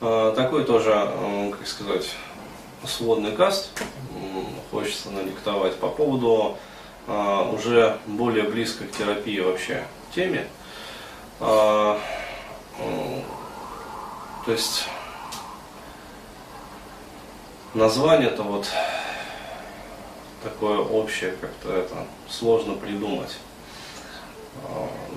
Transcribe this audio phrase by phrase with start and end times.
[0.00, 2.08] Э, такой тоже, э, как сказать,
[2.84, 3.70] сводный каст.
[4.70, 6.56] Хочется наликтовать по поводу
[7.06, 9.84] э, уже более близкой к терапии вообще
[10.14, 10.46] теме.
[11.38, 12.00] То
[14.46, 14.88] есть
[17.74, 18.66] название-то вот
[20.42, 21.94] такое общее, как-то это
[22.28, 23.38] сложно придумать.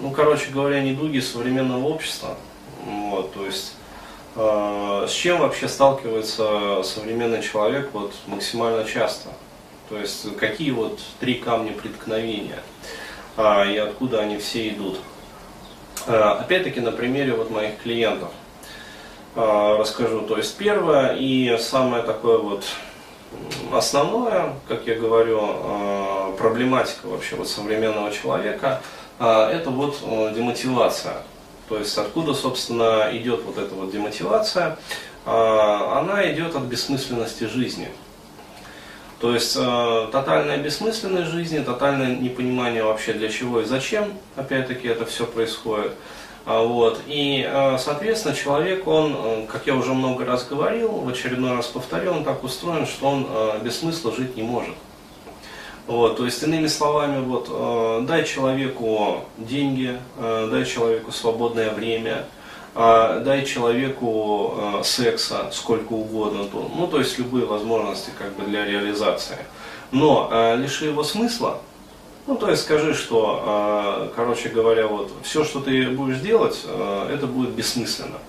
[0.02, 2.38] Ну, короче говоря, недуги современного общества.
[2.86, 3.90] Вот, то есть Э,
[4.36, 9.30] с чем вообще сталкивается современный человек вот максимально часто?
[9.91, 12.59] То есть какие вот три камня преткновения
[13.36, 15.02] а, и откуда они все идут?
[16.08, 18.30] А, опять-таки на примере вот моих клиентов
[19.36, 20.22] а, расскажу.
[20.22, 22.63] То есть первое и самое такое вот
[23.73, 28.81] основное, как я говорю, проблематика вообще вот современного человека,
[29.20, 30.00] это вот
[30.34, 31.17] демотивация.
[31.71, 34.77] То есть откуда, собственно, идет вот эта вот демотивация?
[35.25, 37.88] А, она идет от бессмысленности жизни.
[39.22, 45.05] То есть э, тотальная бессмысленность жизни, тотальное непонимание вообще для чего и зачем, опять-таки, это
[45.05, 45.94] все происходит.
[46.45, 46.99] А, вот.
[47.08, 51.67] И, э, соответственно, человек, он, э, как я уже много раз говорил, в очередной раз
[51.67, 53.27] повторю, он так устроен, что он
[53.64, 54.75] без смысла жить не может.
[55.87, 62.25] Вот, то есть, иными словами, вот, э, дай человеку деньги, э, дай человеку свободное время,
[62.75, 68.43] э, дай человеку э, секса сколько угодно, то, ну, то есть, любые возможности как бы
[68.43, 69.37] для реализации.
[69.91, 71.59] Но э, лиши его смысла,
[72.27, 77.09] ну, то есть, скажи, что, э, короче говоря, вот, все, что ты будешь делать, э,
[77.13, 78.19] это будет бессмысленно.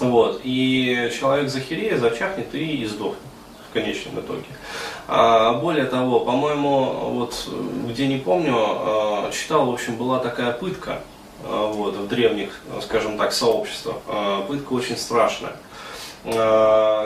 [0.00, 3.33] Вот, и человек захереет, зачахнет и сдохнет в
[3.74, 4.46] конечном итоге.
[5.06, 7.48] А, более того, по-моему, вот
[7.86, 11.00] где не помню, а, читал, в общем, была такая пытка
[11.44, 13.96] а, вот, в древних, скажем так, сообществах.
[14.48, 15.52] Пытка очень страшная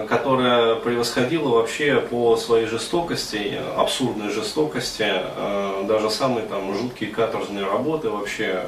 [0.08, 5.12] которая превосходила вообще по своей жестокости, абсурдной жестокости,
[5.88, 8.62] даже самые там жуткие каторжные работы вообще.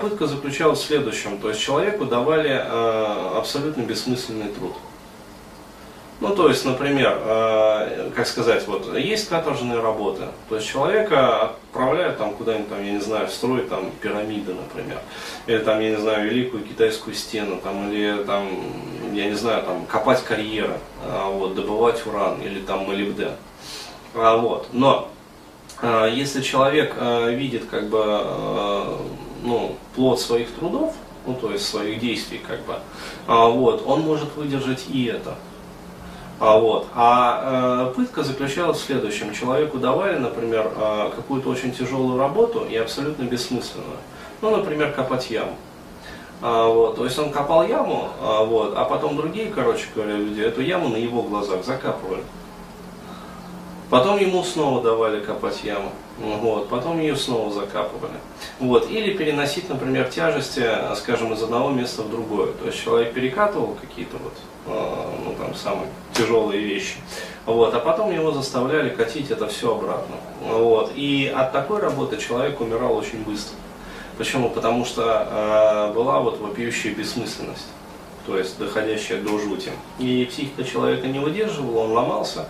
[0.00, 2.52] Пытка заключалась в следующем, то есть человеку давали
[3.36, 4.76] абсолютно бессмысленный труд.
[6.20, 12.18] Ну, то есть, например, э, как сказать, вот есть каторжные работы, то есть человека отправляют
[12.18, 15.00] там куда-нибудь, там, я не знаю, строить там пирамиды, например,
[15.46, 18.46] или там, я не знаю, великую китайскую стену, там, или там,
[19.12, 23.32] я не знаю, там, копать карьеры, э, вот, добывать уран, или там молибден.
[24.14, 24.68] А, вот.
[24.72, 25.08] Но
[25.80, 28.96] э, если человек э, видит как бы э,
[29.42, 30.94] ну, плод своих трудов,
[31.26, 32.76] ну, то есть своих действий, как бы,
[33.26, 35.36] а, вот, он может выдержать и это.
[36.42, 36.88] А, вот.
[36.96, 39.32] а э, пытка заключалась в следующем.
[39.32, 43.98] Человеку давали, например, э, какую-то очень тяжелую работу и абсолютно бессмысленную.
[44.40, 45.52] Ну, например, копать яму.
[46.40, 50.40] А, вот, то есть он копал яму, а, вот, а потом другие, короче говоря, люди
[50.40, 52.24] эту яму на его глазах закапывали.
[53.88, 55.92] Потом ему снова давали копать яму.
[56.18, 58.18] Вот, потом ее снова закапывали.
[58.58, 60.64] Вот, или переносить, например, тяжести,
[60.96, 62.52] скажем, из одного места в другое.
[62.54, 64.32] То есть человек перекатывал какие-то вот
[64.66, 66.96] ну, там, самые тяжелые вещи.
[67.46, 70.16] Вот, а потом его заставляли катить это все обратно.
[70.40, 73.56] Вот, и от такой работы человек умирал очень быстро.
[74.18, 74.50] Почему?
[74.50, 77.66] Потому что э, была вот вопиющая бессмысленность,
[78.26, 79.72] то есть доходящая до жути.
[79.98, 82.46] И психика человека не выдерживала, он ломался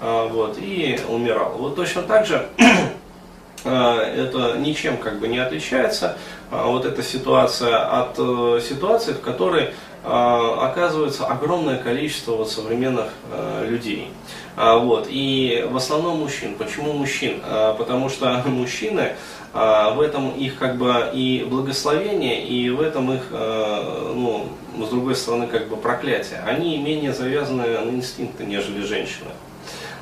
[0.00, 1.52] э, вот, и умирал.
[1.56, 2.48] Вот точно так же
[3.64, 9.20] э, это ничем как бы не отличается, э, вот эта ситуация от э, ситуации, в
[9.20, 9.70] которой
[10.06, 14.10] а, оказывается огромное количество вот современных э, людей.
[14.54, 15.06] А, вот.
[15.08, 16.56] И в основном мужчин.
[16.56, 17.40] Почему мужчин?
[17.42, 19.14] А, потому что мужчины
[19.54, 24.48] в этом их как бы и благословение, и в этом их, э, ну,
[24.84, 26.40] с другой стороны, как бы проклятие.
[26.44, 29.30] Они менее завязаны на инстинкты, нежели женщины.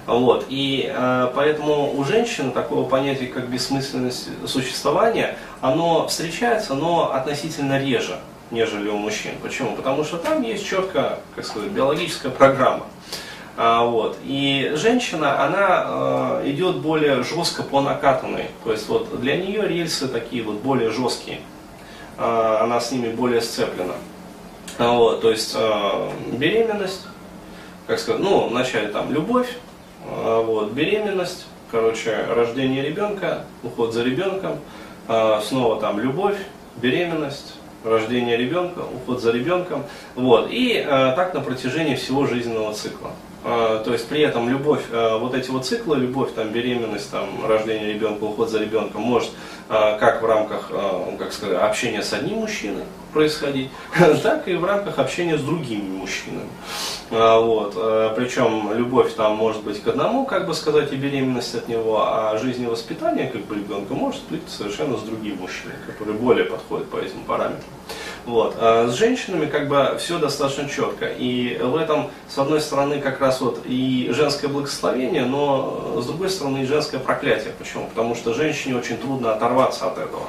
[0.06, 0.46] Вот.
[0.48, 8.18] И э, поэтому у женщины такого понятия, как бессмысленность существования, оно встречается, но относительно реже
[8.52, 9.32] нежели у мужчин.
[9.42, 9.74] Почему?
[9.74, 12.84] Потому что там есть четко, как сказать, биологическая программа.
[13.56, 14.18] А, вот.
[14.24, 18.46] И женщина, она э, идет более жестко по накатанной.
[18.64, 21.40] То есть вот для нее рельсы такие вот более жесткие.
[22.18, 23.94] Э, она с ними более сцеплена.
[24.78, 25.22] А, вот.
[25.22, 27.06] То есть э, беременность,
[27.86, 29.56] как сказать, ну, вначале там любовь,
[30.06, 34.58] вот, беременность, короче, рождение ребенка, уход за ребенком,
[35.08, 36.36] э, снова там любовь,
[36.76, 37.54] беременность,
[37.84, 39.84] рождение ребенка, уход за ребенком.
[40.14, 40.48] Вот.
[40.50, 43.10] И э, так на протяжении всего жизненного цикла.
[43.44, 48.22] То есть при этом любовь, вот эти вот циклы, любовь, там, беременность, там, рождение ребенка,
[48.22, 49.30] уход за ребенком может
[49.72, 50.70] как в рамках,
[51.18, 53.70] как сказать, общения с одним мужчиной происходить,
[54.22, 56.48] так и в рамках общения с другими мужчинами.
[57.10, 57.74] Вот.
[58.14, 62.36] Причем любовь там может быть к одному, как бы сказать, и беременность от него, а
[62.38, 66.90] жизнь и воспитание как бы ребенка может быть совершенно с другим мужчиной, который более подходит
[66.90, 67.64] по этим параметрам.
[68.24, 68.54] Вот.
[68.58, 71.06] А с женщинами как бы все достаточно четко.
[71.06, 76.30] И в этом, с одной стороны, как раз вот и женское благословение, но с другой
[76.30, 77.52] стороны и женское проклятие.
[77.58, 77.88] Почему?
[77.88, 80.26] Потому что женщине очень трудно оторваться от этого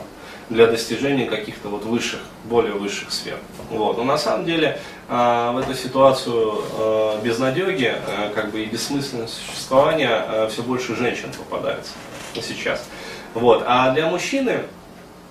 [0.50, 3.38] для достижения каких-то вот высших, более высших сфер.
[3.70, 3.98] Вот.
[3.98, 7.96] Но на самом деле а, в эту ситуацию а, безнадеги,
[8.36, 11.94] как бы и бессмысленность существования все больше женщин попадается
[12.42, 12.86] сейчас.
[13.34, 13.64] Вот.
[13.66, 14.64] А для мужчины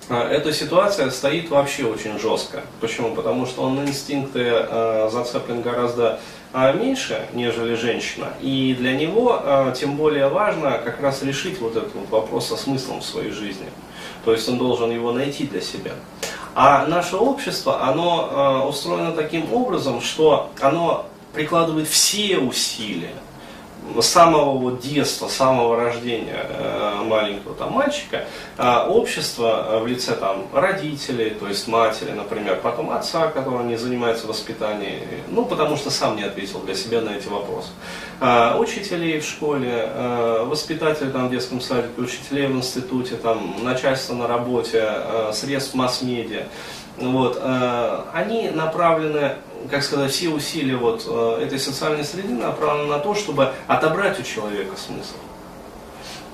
[0.09, 2.61] эта ситуация стоит вообще очень жестко.
[2.81, 3.15] Почему?
[3.15, 6.19] Потому что он инстинкты э, зацеплен гораздо
[6.53, 8.27] э, меньше, нежели женщина.
[8.41, 12.57] И для него э, тем более важно как раз решить вот этот вот вопрос со
[12.57, 13.67] смыслом в своей жизни.
[14.25, 15.91] То есть он должен его найти для себя.
[16.55, 23.13] А наше общество, оно э, устроено таким образом, что оно прикладывает все усилия
[24.01, 28.25] с самого вот детства, самого рождения э, маленького там мальчика,
[28.57, 33.75] э, общество э, в лице там родителей, то есть матери, например, потом отца, который не
[33.75, 37.69] занимается воспитанием, ну потому что сам не ответил для себя на эти вопросы,
[38.57, 39.89] учителей в школе,
[40.45, 44.89] воспитателей там в детском садике, учителей в институте, там начальство на работе,
[45.33, 46.43] средств масс-медиа,
[46.97, 47.41] вот,
[48.13, 49.35] они направлены
[49.69, 54.23] как сказать, все усилия вот э, этой социальной среды направлены на то, чтобы отобрать у
[54.23, 55.15] человека смысл.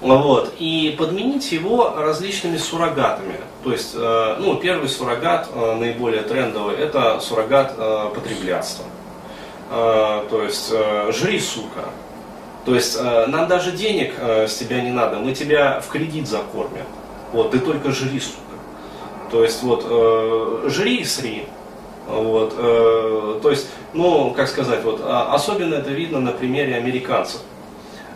[0.02, 3.36] Вот, и подменить его различными суррогатами.
[3.64, 7.76] То есть, э, ну, первый суррогат, э, наиболее трендовый, это суррогат
[8.14, 8.86] потреблятства.
[9.70, 10.74] То есть,
[11.12, 11.86] жри, сука.
[12.66, 16.86] То есть, нам даже денег с тебя не надо, мы тебя в кредит закормим.
[17.34, 18.40] Вот, ты только жри, сука.
[19.30, 19.86] То есть, вот,
[20.72, 21.46] жри и сри.
[22.10, 27.42] Вот, э, то есть, ну, как сказать, вот, а, особенно это видно на примере американцев.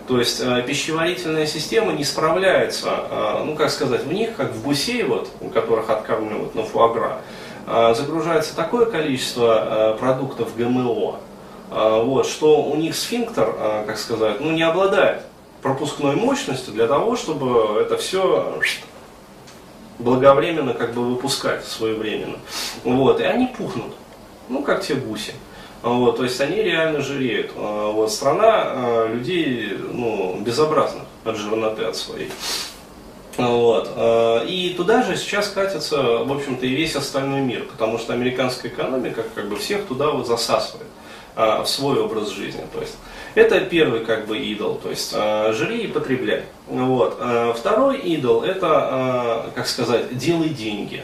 [0.08, 4.64] То есть э, пищеварительная система не справляется, э, ну как сказать, в них, как в
[4.64, 7.20] гусей, вот, у которых откармливают на фуагра,
[7.68, 11.20] э, загружается такое количество э, продуктов ГМО,
[11.72, 15.22] э, вот, что у них сфинктер, э, как сказать, ну не обладает
[15.62, 18.58] пропускной мощностью для того, чтобы это все
[20.00, 22.38] благовременно как бы выпускать своевременно.
[22.84, 23.94] Вот, и они пухнут,
[24.50, 25.34] ну как те гуси.
[25.84, 27.52] Вот, то есть они реально жиреют.
[27.58, 32.32] А, вот, страна а, людей ну, безобразных от жирноты от своей.
[33.36, 33.90] Вот.
[33.96, 38.72] А, и туда же сейчас катится, в общем-то, и весь остальной мир, потому что американская
[38.72, 40.88] экономика как бы всех туда вот засасывает
[41.36, 42.62] в свой образ жизни.
[42.72, 42.96] То есть
[43.36, 46.44] это первый как бы идол, то есть э, жри и потребляй.
[46.68, 47.18] Вот.
[47.20, 51.04] Э, второй идол это, э, как сказать, делай деньги.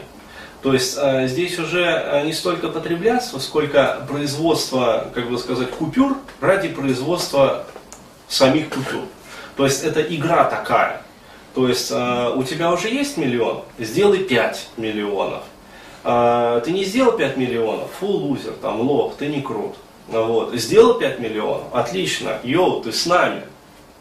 [0.62, 6.16] То есть э, здесь уже э, не столько потреблятство, сколько производство, как бы сказать, купюр
[6.40, 7.64] ради производства
[8.28, 9.02] самих купюр.
[9.56, 11.02] То есть это игра такая.
[11.54, 15.42] То есть э, у тебя уже есть миллион, сделай 5 миллионов.
[16.04, 19.74] Э, ты не сделал 5 миллионов, фул лузер, там лох, ты не крут.
[20.10, 20.54] Вот.
[20.54, 23.42] Сделал 5 миллионов, отлично, йоу, ты с нами,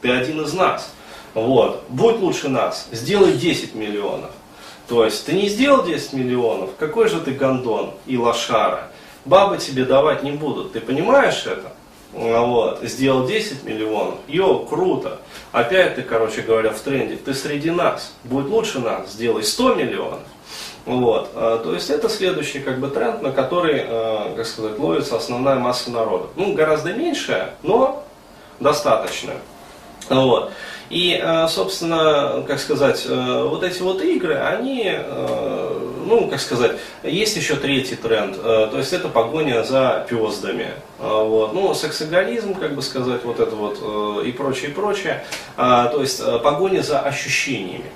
[0.02, 0.92] ты один из нас.
[1.34, 1.84] Вот.
[1.90, 4.32] Будь лучше нас, сделай 10 миллионов.
[4.88, 8.88] То есть ты не сделал 10 миллионов, какой же ты гондон и лошара.
[9.26, 11.72] Бабы тебе давать не будут, ты понимаешь это?
[12.12, 15.20] Вот, сделал 10 миллионов, йоу, круто.
[15.52, 20.22] Опять ты, короче говоря, в тренде, ты среди нас, будет лучше нас, сделай 100 миллионов.
[20.86, 21.30] Вот.
[21.36, 25.56] А, то есть это следующий как бы тренд, на который, а, как сказать, ловится основная
[25.56, 26.28] масса народа.
[26.36, 28.04] Ну, гораздо меньшая, но
[28.60, 29.38] достаточная.
[30.10, 30.52] Вот.
[30.90, 34.92] И, а, собственно, как сказать, вот эти вот игры, они,
[36.08, 40.70] ну, как сказать, есть еще третий тренд, то есть это погоня за пездами.
[40.98, 41.54] Вот.
[41.54, 45.24] Ну, сексоголизм, как бы сказать, вот это вот и прочее, и прочее.
[45.56, 47.92] То есть погоня за ощущениями.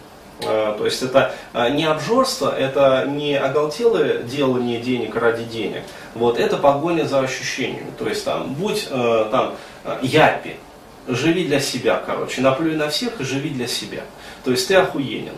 [0.47, 5.83] А, то есть это а, не обжорство, это не оголтелое делание денег ради денег.
[6.13, 7.91] Вот это погоня за ощущениями.
[7.97, 9.55] То есть там, будь э, там
[10.01, 10.55] япи,
[11.07, 14.03] живи для себя, короче, наплюй на всех и живи для себя.
[14.43, 15.33] То есть ты охуенен.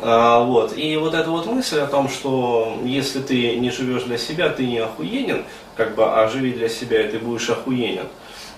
[0.00, 0.76] Вот.
[0.76, 4.66] И вот эта вот мысль о том, что если ты не живешь для себя, ты
[4.66, 5.44] не охуенен,
[5.76, 8.06] как бы, а живи для себя, и ты будешь охуенен.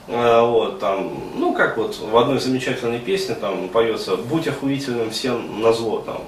[0.09, 5.61] А, вот, там, ну, как вот в одной замечательной песне там поется «Будь охуительным всем
[5.61, 6.23] на зло», там,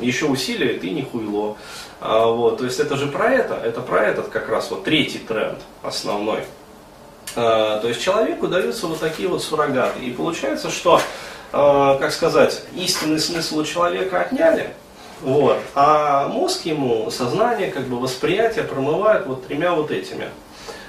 [0.00, 1.56] еще усилия, ты не хуйло.
[2.00, 5.18] А, вот, то есть это же про это, это про этот как раз вот третий
[5.18, 6.44] тренд основной.
[7.36, 10.00] А, то есть человеку даются вот такие вот суррогаты.
[10.00, 11.00] И получается, что,
[11.52, 14.74] а, как сказать, истинный смысл у человека отняли,
[15.20, 15.58] Вот.
[15.74, 20.28] А мозг ему, сознание, как бы восприятие промывает вот тремя вот этими,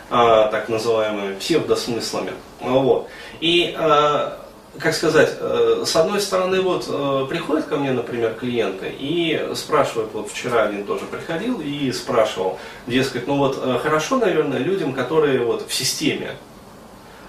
[0.09, 2.33] так называемыми псевдосмыслами.
[2.61, 3.07] Вот.
[3.41, 4.39] И а,
[4.77, 10.11] как сказать, э, с одной стороны, вот э, приходят ко мне, например, клиенты и спрашивают,
[10.13, 15.39] вот вчера один тоже приходил и спрашивал, дескать, ну вот э, хорошо, наверное, людям, которые
[15.39, 16.31] вот в системе.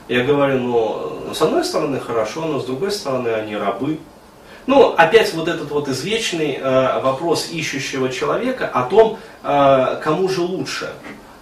[0.08, 3.98] Я говорю, ну, с одной стороны хорошо, но с другой стороны они рабы.
[4.66, 10.42] Ну, опять вот этот вот извечный э, вопрос ищущего человека о том, э, кому же
[10.42, 10.92] лучше.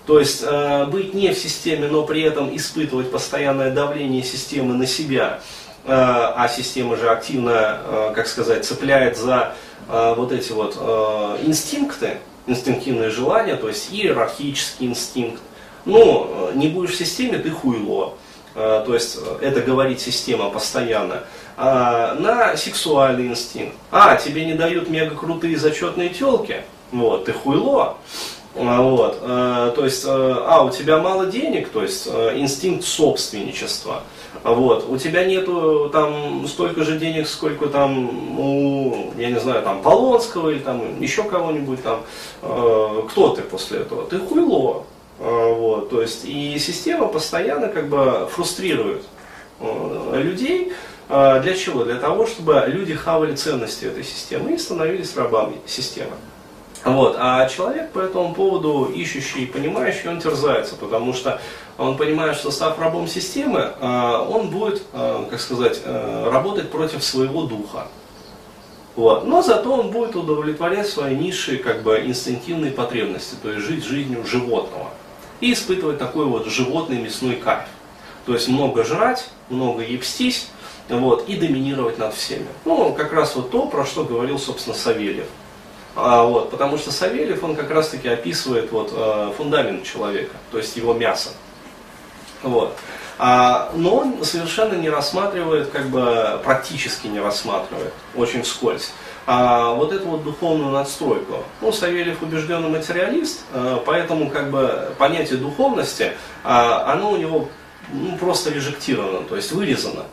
[0.08, 4.86] То есть э, быть не в системе, но при этом испытывать постоянное давление системы на
[4.86, 5.38] себя–
[5.88, 9.54] Э, а система же активно, э, как сказать, цепляет за
[9.88, 10.76] э, вот эти вот
[11.42, 15.40] инстинкты, инстинктивные желания, то есть иерархический инстинкт.
[15.86, 18.14] Ну, не будешь в системе, ты хуйло.
[18.54, 21.22] То есть это говорит система постоянно.
[21.56, 23.74] А, на сексуальный инстинкт.
[23.90, 26.62] А, тебе не дают мега крутые зачетные телки.
[26.90, 27.96] Вот, ты хуйло.
[28.55, 34.02] Вот, то есть, а, у тебя мало денег, то есть инстинкт собственничества.
[34.45, 34.87] Вот.
[34.88, 40.50] У тебя нету там столько же денег, сколько там у, я не знаю, там Полонского
[40.50, 42.02] или там еще кого-нибудь там.
[42.43, 44.07] Э, кто ты после этого?
[44.07, 44.85] Ты хуйло.
[45.19, 45.90] Э, вот.
[45.90, 49.02] То есть и система постоянно как бы фрустрирует
[49.61, 50.73] э, людей.
[51.09, 51.85] Э, для чего?
[51.85, 56.12] Для того, чтобы люди хавали ценности этой системы и становились рабами системы.
[56.85, 57.16] Вот.
[57.18, 61.40] А человек по этому поводу, ищущий и понимающий, он терзается, потому что
[61.76, 67.02] он понимает, что став рабом системы, а, он будет, а, как сказать, э, работать против
[67.02, 67.88] своего духа.
[68.97, 69.26] Вот.
[69.26, 74.25] Но зато он будет удовлетворять свои низшие как бы, инстинктивные потребности, то есть жить жизнью
[74.26, 74.90] животного.
[75.40, 77.68] И испытывать такой вот животный мясной кайф.
[78.26, 80.49] То есть много жрать, много ебстись,
[80.88, 82.49] вот, и доминировать над всеми.
[82.64, 85.26] Ну, как раз вот то, про что говорил, собственно, Савельев.
[85.97, 90.59] А, вот, потому что Савельев, он как раз таки описывает вот, э, фундамент человека, то
[90.59, 91.30] есть его мясо.
[92.42, 92.76] Вот.
[93.18, 98.92] А, но он совершенно не рассматривает, как бы практически не рассматривает, очень вскользь.
[99.26, 101.45] А вот эту вот духовную надстройку.
[101.61, 106.12] Ну, Савельев убежденный материалист, а, поэтому как бы понятие духовности,
[106.45, 107.49] а, оно у него
[107.92, 110.04] ну, просто режектировано, то есть вырезано.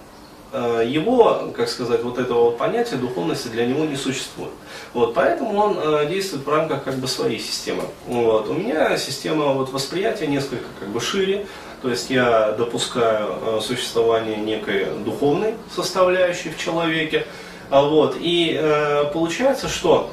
[0.57, 4.51] А, его, как сказать, вот этого вот понятия духовности для него не существует.
[4.93, 7.83] Вот, поэтому он э, действует в рамках как бы своей системы.
[8.07, 8.47] Вот.
[8.47, 11.45] У меня система вот, восприятия несколько как бы шире,
[11.81, 17.25] то есть я допускаю э, существование некой духовной составляющей в человеке.
[17.69, 20.09] А вот, и э, получается, что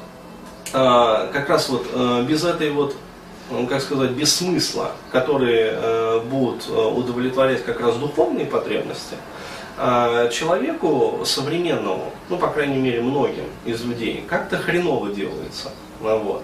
[0.73, 2.97] э, как раз вот э, без этой вот
[3.69, 9.32] как сказать, без смысла, которые э, будут э, удовлетворять как раз духовные потребности, э,
[10.31, 15.71] человеку современному, ну, по крайней мере, многим из людей, как-то хреново делается.
[15.99, 16.43] Вот.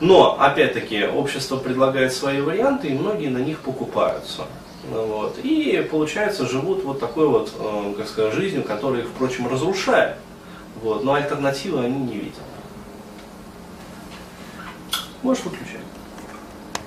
[0.00, 4.42] Но, опять-таки, общество предлагает свои варианты, и многие на них покупаются.
[4.90, 5.38] Вот.
[5.42, 10.16] И, получается, живут вот такой вот, э, как сказать, жизнью, которая их, впрочем, разрушает.
[10.82, 11.04] Вот.
[11.04, 12.42] Но альтернативы они не видят.
[15.22, 15.73] Можешь выключать.